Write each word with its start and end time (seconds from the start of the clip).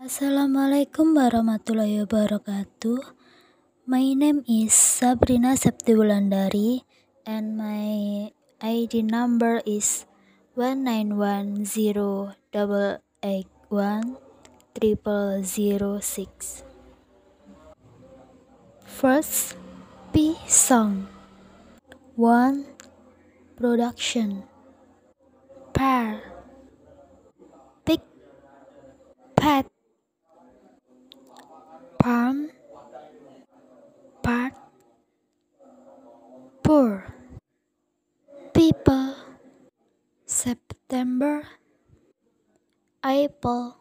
Assalamualaikum 0.00 1.12
warahmatullahi 1.12 2.00
wabarakatuh. 2.00 3.04
My 3.84 4.16
name 4.16 4.40
is 4.48 4.72
Sabrina 4.72 5.52
Septiwulandari 5.60 6.88
and 7.28 7.52
my 7.52 8.32
ID 8.64 9.04
number 9.04 9.60
is 9.68 10.08
one 10.56 10.88
nine 10.88 11.20
one 11.20 11.68
zero 11.68 12.32
double 12.48 13.04
eight 13.20 13.52
one 13.68 14.16
triple 14.72 15.44
zero 15.44 16.00
six. 16.00 16.64
First, 18.88 19.60
P 20.16 20.40
song. 20.48 21.12
One 22.16 22.72
production. 23.52 24.48
Pair. 25.76 26.29
September. 40.40 41.44
Apple. 43.04 43.76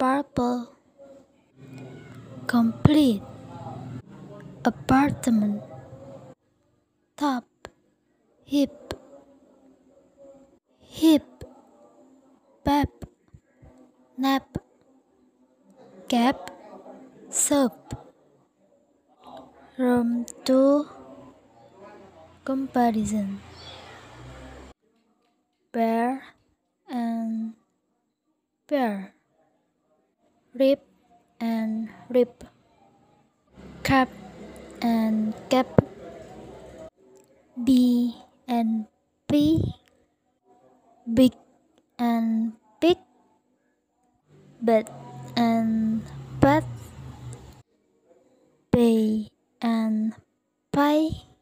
Purple. 0.00 0.72
Complete. 2.46 3.20
Apartment. 4.64 5.60
Top. 7.20 7.44
Hip. 8.46 8.96
Hip. 10.80 11.44
Pep. 12.64 13.04
Nap. 14.16 14.56
Cap. 16.08 16.50
Soap. 17.28 17.92
Room 19.76 20.24
2. 20.48 20.88
Comparison. 22.42 23.51
Bear 25.72 26.20
and 26.84 27.56
bear. 28.68 29.16
rip 30.52 30.84
and 31.40 31.88
rip, 32.12 32.44
Cap 33.80 34.12
and 34.84 35.32
cap. 35.48 35.64
B 37.56 38.12
and 38.44 38.84
P. 39.24 39.64
Big 41.08 41.32
and 41.98 42.52
big. 42.76 43.00
Bed 44.60 44.92
and 45.40 46.04
bed. 46.36 46.68
Pay 48.68 49.32
and 49.64 50.12
pie. 50.68 51.32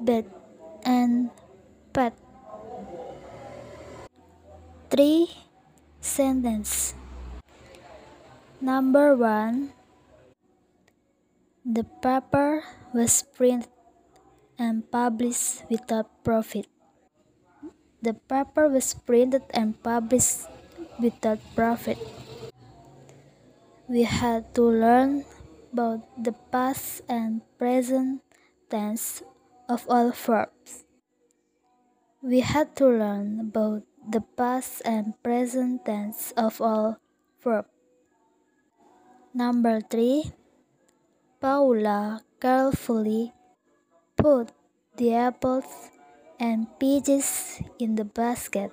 Bed 0.00 0.24
and 0.80 1.28
pet. 1.92 2.25
Three 4.86 5.26
sentence. 5.98 6.94
Number 8.62 9.18
one. 9.18 9.74
The 11.66 11.82
paper 11.82 12.62
was 12.94 13.26
printed 13.34 13.74
and 14.54 14.86
published 14.86 15.66
without 15.66 16.06
profit. 16.22 16.70
The 17.98 18.14
paper 18.14 18.70
was 18.70 18.94
printed 18.94 19.42
and 19.50 19.74
published 19.82 20.46
without 21.02 21.42
profit. 21.58 21.98
We 23.90 24.06
had 24.06 24.54
to 24.54 24.62
learn 24.62 25.26
about 25.74 26.06
the 26.14 26.38
past 26.54 27.02
and 27.10 27.42
present 27.58 28.22
tense 28.70 29.26
of 29.66 29.82
all 29.90 30.14
verbs. 30.14 30.86
We 32.22 32.46
had 32.46 32.78
to 32.78 32.86
learn 32.86 33.50
about 33.50 33.82
the 34.06 34.22
past 34.38 34.82
and 34.86 35.18
present 35.22 35.84
tense 35.84 36.30
of 36.36 36.62
all 36.62 36.98
verb. 37.42 37.66
Number 39.34 39.80
3. 39.82 40.30
Paula 41.42 42.22
carefully 42.40 43.34
put 44.16 44.54
the 44.96 45.12
apples 45.12 45.90
and 46.38 46.66
peaches 46.78 47.60
in 47.78 47.96
the 47.96 48.06
basket. 48.06 48.70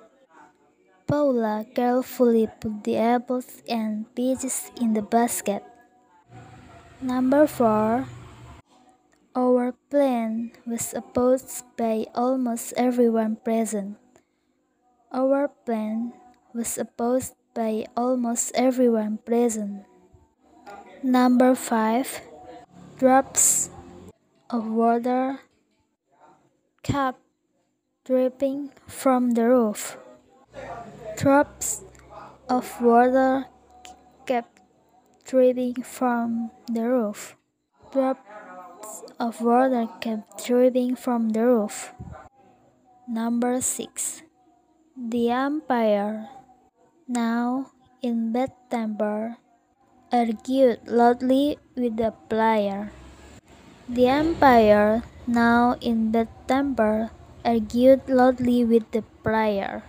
Paula 1.06 1.66
carefully 1.74 2.48
put 2.60 2.84
the 2.84 2.96
apples 2.96 3.60
and 3.68 4.06
peaches 4.14 4.70
in 4.80 4.94
the 4.94 5.02
basket. 5.02 5.62
Number 7.02 7.46
4. 7.46 8.06
Our 9.34 9.74
plan 9.90 10.52
was 10.64 10.94
opposed 10.94 11.66
by 11.76 12.06
almost 12.14 12.72
everyone 12.78 13.36
present. 13.36 13.98
Our 15.14 15.46
plan 15.46 16.10
was 16.50 16.74
opposed 16.74 17.38
by 17.54 17.86
almost 17.94 18.50
everyone 18.58 19.22
present. 19.22 19.86
Number 21.06 21.54
5. 21.54 22.18
Drops 22.98 23.70
of 24.50 24.66
water 24.66 25.38
kept 26.82 27.22
dripping 28.02 28.74
from 28.90 29.38
the 29.38 29.46
roof. 29.46 29.96
Drops 31.14 31.86
of 32.50 32.66
water 32.82 33.46
kept 34.26 34.58
dripping 35.22 35.78
from 35.86 36.50
the 36.66 36.90
roof. 36.90 37.38
Drops 37.94 39.06
of 39.22 39.38
water 39.38 39.86
kept 40.00 40.42
dripping 40.42 40.98
from 40.98 41.30
the 41.30 41.46
roof. 41.46 41.94
Number 43.06 43.60
6. 43.60 44.26
The 44.94 45.34
umpire, 45.34 46.30
now 47.10 47.74
in 47.98 48.30
bad 48.30 48.54
temper, 48.70 49.42
argued 50.14 50.86
loudly 50.86 51.58
with 51.74 51.98
the 51.98 52.14
player. 52.30 52.94
The 53.90 54.06
umpire, 54.06 55.02
now 55.26 55.74
in 55.82 56.14
bad 56.14 56.30
temper, 56.46 57.10
argued 57.42 58.06
loudly 58.06 58.62
with 58.62 58.86
the 58.94 59.02
player. 59.26 59.82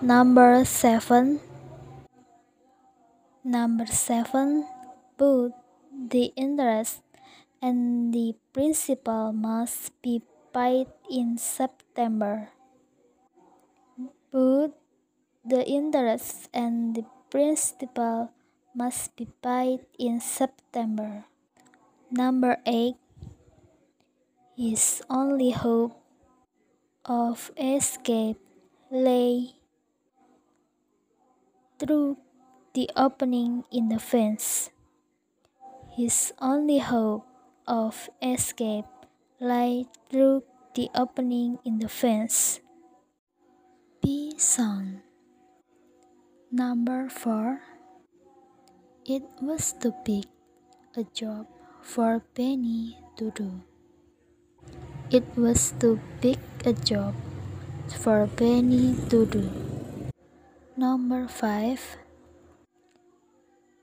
Number 0.00 0.64
7. 0.64 1.36
Number 3.44 3.84
7. 3.84 4.64
Both 5.20 5.52
the 5.92 6.32
interest 6.40 7.04
and 7.60 8.16
the 8.16 8.32
principal 8.56 9.36
must 9.36 9.92
be 10.00 10.24
paid 10.56 10.88
in 11.04 11.36
September. 11.36 12.55
The 14.36 15.64
interest 15.64 16.52
and 16.52 16.92
the 16.92 17.08
principal 17.30 18.36
must 18.76 19.16
be 19.16 19.24
paid 19.40 19.88
in 19.96 20.20
September. 20.20 21.24
Number 22.12 22.60
8. 22.66 23.00
His 24.58 25.00
only 25.08 25.56
hope 25.56 25.96
of 27.06 27.48
escape 27.56 28.36
lay 28.92 29.56
through 31.78 32.18
the 32.74 32.90
opening 32.92 33.64
in 33.72 33.88
the 33.88 34.02
fence. 34.02 34.68
His 35.96 36.36
only 36.44 36.84
hope 36.84 37.24
of 37.64 38.10
escape 38.20 38.84
lay 39.40 39.88
through 40.12 40.44
the 40.74 40.90
opening 40.92 41.56
in 41.64 41.78
the 41.78 41.88
fence. 41.88 42.60
B 44.06 44.38
song. 44.38 45.02
Number 46.54 47.10
4. 47.10 47.58
It 49.02 49.26
was 49.42 49.74
too 49.74 49.98
big 50.06 50.30
a 50.94 51.02
job 51.10 51.50
for 51.82 52.22
Penny 52.38 53.02
to 53.18 53.34
do. 53.34 53.66
It 55.10 55.26
was 55.34 55.74
too 55.82 55.98
big 56.22 56.38
a 56.62 56.70
job 56.70 57.18
for 57.98 58.30
Penny 58.30 58.94
to 59.10 59.26
do. 59.26 59.50
Number 60.78 61.26
5. 61.26 61.98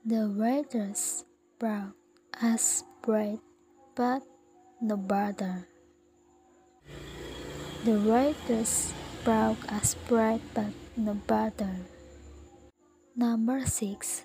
The 0.08 0.32
waitress 0.32 1.28
brought 1.60 1.92
us 2.40 2.80
bread, 3.04 3.44
but 3.92 4.24
no 4.80 4.96
butter. 4.96 5.68
The 7.84 8.00
waitress 8.00 8.88
brought 9.24 9.56
us 9.72 9.96
bread, 10.06 10.40
but 10.52 10.68
no 10.96 11.16
butter. 11.26 11.88
Number 13.16 13.64
6. 13.64 14.22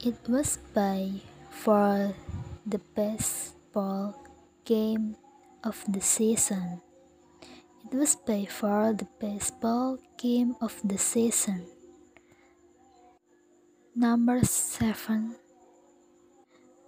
It 0.00 0.16
was 0.24 0.56
by 0.72 1.20
far 1.52 2.16
the 2.64 2.80
best 2.96 3.52
ball 3.76 4.16
game 4.64 5.16
of 5.62 5.84
the 5.86 6.00
season. 6.00 6.80
It 7.84 7.92
was 7.92 8.16
by 8.16 8.48
far 8.48 8.96
the 8.96 9.08
best 9.20 9.60
ball 9.60 10.00
game 10.16 10.56
of 10.64 10.80
the 10.82 10.96
season. 10.96 11.68
Number 13.94 14.40
7. 14.44 15.36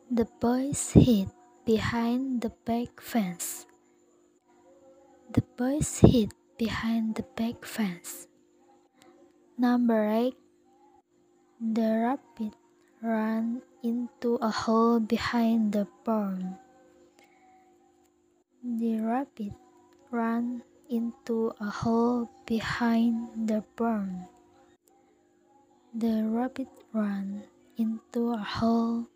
The 0.09 0.25
boys 0.41 0.97
hid 0.97 1.29
behind 1.67 2.41
the 2.41 2.53
back 2.65 3.01
fence. 3.01 3.67
The 5.33 5.41
boys 5.57 6.05
hid 6.05 6.37
behind 6.59 7.15
the 7.15 7.25
back 7.25 7.65
fence. 7.65 8.29
Number 9.57 10.05
8. 10.05 10.37
The 11.57 11.89
rabbit 12.05 12.53
ran 13.01 13.63
into 13.83 14.37
a 14.45 14.51
hole 14.51 15.01
behind 15.01 15.73
the 15.73 15.89
barn. 16.05 16.61
The 18.61 19.01
rabbit 19.01 19.57
ran 20.11 20.65
into 20.91 21.57
a 21.57 21.71
hole 21.81 22.29
behind 22.45 23.49
the 23.49 23.65
barn. 23.75 24.29
The 25.95 26.29
rabbit 26.29 26.69
ran 26.93 27.45
into 27.79 28.37
a 28.37 28.45
hole 28.45 29.09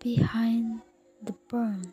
behind 0.00 0.80
the 1.20 1.36
barn. 1.52 1.92